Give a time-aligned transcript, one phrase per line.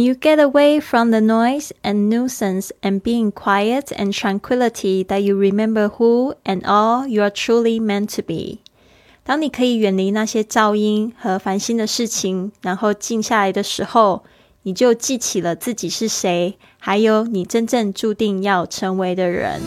[0.00, 5.36] You get away from the noise and nuisance and being quiet and tranquility that you
[5.36, 8.60] remember who and all you are truly meant to be.
[9.22, 14.22] 当你可以远离那些噪音和烦心的事情，然后静下来的时候，
[14.62, 19.60] 你就记起了自己是谁，还有你真正注定要成为的人。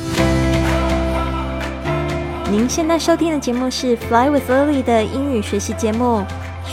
[2.50, 6.24] 您现在收听的节目是《Fly with Lily》的英语学习节目。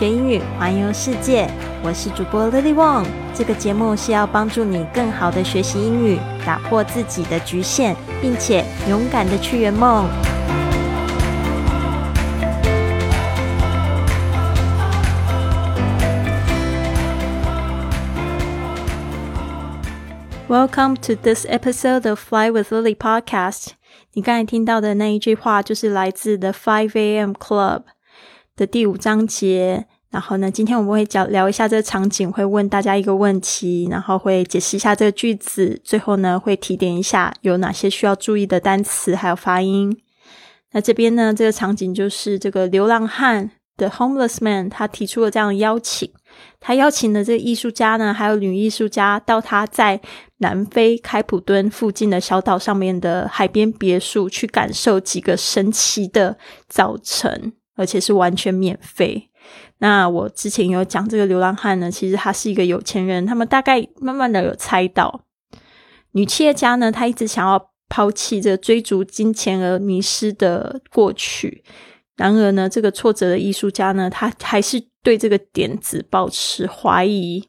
[0.00, 1.46] 学英语，环游世界。
[1.84, 3.04] 我是主播 Lily Wong。
[3.34, 10.08] 这个节目是要帮助你更好的学习英语，打破自己的局限，并且勇敢的去圆梦。
[20.48, 23.72] Welcome to this episode of Fly with Lily podcast。
[24.14, 27.32] 你刚才听到的那一句话，就是来自 The Five A.M.
[27.32, 27.82] Club。
[28.60, 39.96] 的第五章节，然后呢，今天我们会讲聊一下这个场景，会问大家一个问题，然后会解释一下这个句子，最后呢会提点一下有哪些需要注意的单词还有发音。
[40.72, 46.12] 那这边呢，这个场景就是这个流浪汉的 homeless man，他提出了这样的邀请，
[46.60, 49.98] 他邀请的这个艺术家呢，还有女艺术家到他在
[50.40, 56.36] 南非开普敦附近的小岛上面的海边别墅去感受几个神奇的
[56.68, 57.54] 早晨。
[57.80, 59.30] 而且是完全免费。
[59.78, 63.24] 那我之前有讲这个流浪汉呢，其实他是一个有钱人。
[63.24, 65.22] 他们大概慢慢的有猜到，
[66.12, 71.64] 女企业家呢，她一直想要抛弃这追逐金钱而迷失的过去。
[72.16, 77.48] 然而呢，这个挫折的艺术家呢，他还是对这个点子保持怀疑。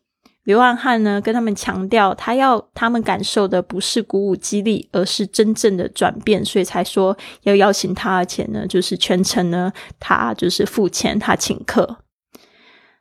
[0.51, 11.99] 流浪汉呢，跟他们强调，他要他们感受的不是鼓舞激励，而是真正的转变，所以才说要邀请他，而且呢，就是全程呢，他就是付钱，他请客。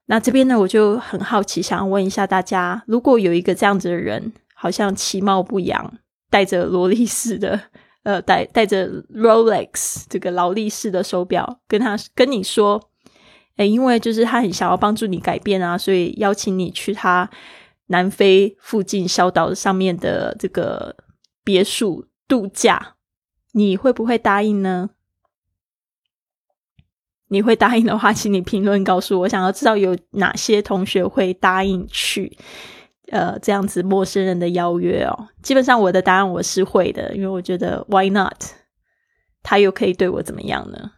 [0.07, 5.93] 那这边呢，我就很好奇，想问一下大家，如果有一个这样子的人，好像其貌不扬，
[6.31, 7.61] 戴着劳力士的，
[8.05, 12.90] 呃，戴戴着 Rolex 这个劳力士的手表，跟他跟你说。
[13.61, 17.29] 哎，因为就是他很想要帮助你改变啊，所以邀请你去他
[17.89, 20.97] 南非附近小岛上面的这个
[21.45, 22.95] 别墅度假，
[23.53, 24.89] 你会不会答应呢？
[27.29, 32.35] 你会答应的话，请你评论告诉我，想要知道有哪些同学会答应去
[33.09, 35.29] 呃这样子陌生人的邀约哦。
[35.43, 38.43] 基本上我的答案我是会的，因为我觉得 Why not？
[39.43, 40.93] 他又可以对我怎么样呢？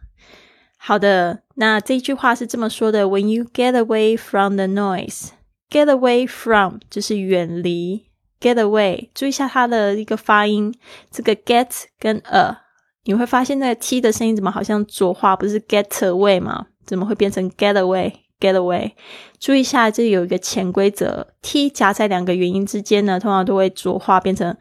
[0.85, 5.29] 好的，那这句话是这么说的：When you get away from the noise,
[5.69, 8.07] get away from 就是远离
[8.41, 10.75] ，get away 注意一下它的一个发音，
[11.09, 12.57] 这个 get 跟 a，
[13.05, 16.65] 你会发现那个 t 的声音怎么好像浊化，不是 get away 吗？
[16.85, 18.91] 怎么会变成 get away？get away？
[19.39, 24.53] 注意一下，这有一个潜规则，t 夹在两个元音之间呢，通常都会浊化，变成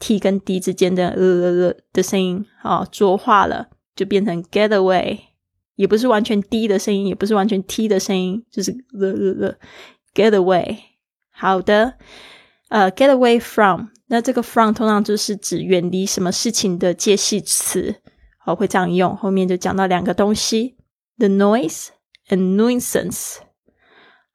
[0.00, 5.20] t 跟 d 之间的呃呃的声音，哦，浊化了就变成 get away。
[5.78, 9.54] 也不是完全低的声音，也不是完全 T 的声音，就是 the the the
[10.12, 10.78] get away。
[11.30, 11.94] 好的，
[12.68, 17.94] 呃，get away from，那这个 from 通常就是指远离什么事情的介系词，
[18.44, 19.16] 好，会这样用。
[19.16, 20.74] 后面就讲到两个东西
[21.16, 21.90] ，the noise
[22.28, 23.36] and nuisance。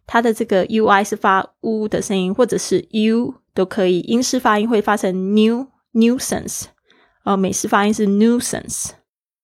[0.07, 3.99] 它的这个 u i 是发 u 的声音，或者是 u 都可以。
[3.99, 6.67] 英式发音会发成 new nuisance，
[7.25, 8.91] 哦，美式发音是 nuisance。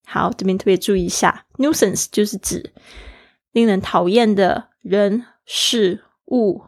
[0.05, 2.71] 好，这边特别注意一下，nuisance 就是指
[3.51, 6.61] 令人讨厌的人事物。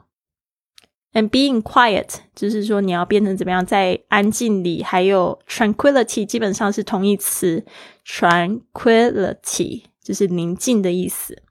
[1.14, 4.82] And being quiet，就是说你要变成怎么样，在安静里。
[4.82, 7.66] 还有 tranquility，基本上是同义词
[8.06, 11.42] ，tranquility 就是宁静的意思。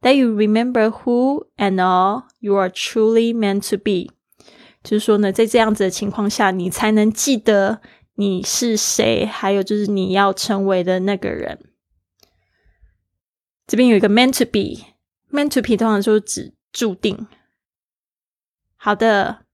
[0.00, 4.10] That you remember who and all you are truly meant to be，
[4.82, 7.82] 就是说呢，在这样子的情况下，你才能记得
[8.14, 11.58] 你是谁，还有就是你要成为的那个人。
[13.66, 17.26] 这边有一个 meant to be，meant to be 通常说指注定。
[18.83, 19.45] 好的，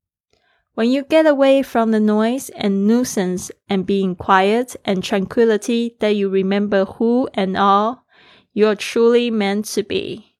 [0.75, 6.13] When you get away from the noise and nuisance and being quiet and tranquility, that
[6.15, 8.05] you remember who and all
[8.51, 10.35] you are truly meant to be.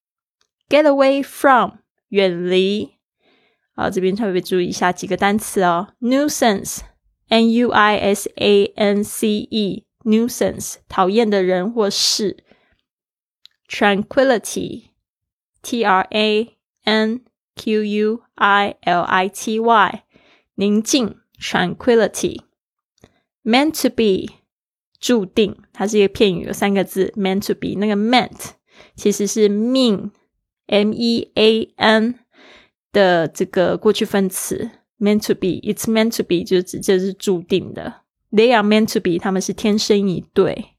[0.69, 2.97] Get away from 远离，
[3.75, 5.93] 好，这边特别注意一下几个单词哦。
[6.01, 6.79] Nuisance,
[7.29, 12.43] N U I S A N C E, nuisance 讨厌的人或事。
[13.67, 14.89] tranquility
[15.61, 17.21] t r a n
[17.55, 20.03] q u i l i t y
[20.55, 22.41] 宁静 tranquility
[23.43, 24.33] meant to be
[24.99, 27.77] 注定，它是一个片语，有三个字 meant to be。
[27.77, 28.51] 那个 meant
[28.95, 30.11] 其实是 mean
[30.67, 32.19] m e a n
[32.91, 38.01] 的这个过去分词 meant to be，it's meant to be 就直接是注定的。
[38.31, 40.75] They are meant to be，他们是天生一对。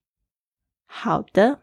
[0.87, 1.61] 好的，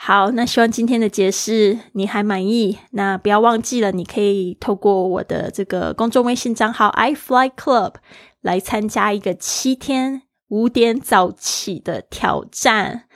[0.00, 2.78] 好，那希望今天的解释你还满意。
[2.92, 7.94] 那不要忘记了，你可以透过我的这个公众微信账号 i fly club
[8.40, 13.06] 来参加一个七天五点早起的挑战。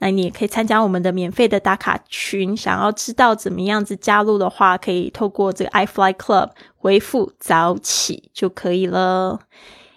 [0.00, 2.56] 那你也可以参加我们的免费的打卡群。
[2.56, 9.38] 想要知道怎么样子加入的话，可以透过这个 i fly club 回复早起就可以了。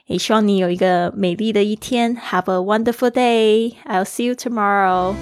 [0.05, 2.15] 也希望你有一个美丽的一天。
[2.15, 3.73] Have a wonderful day.
[3.85, 5.15] I'll see you tomorrow.